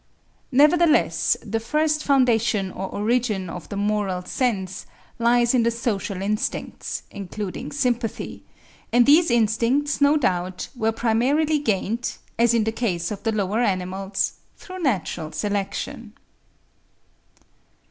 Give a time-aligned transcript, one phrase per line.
[0.51, 4.87] Nevertheless the first foundation or origin of the moral sense
[5.19, 8.41] lies in the social instincts, including sympathy;
[8.91, 13.59] and these instincts no doubt were primarily gained, as in the case of the lower
[13.59, 16.13] animals, through natural selection.